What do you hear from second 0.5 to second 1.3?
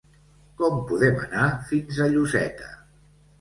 Com podem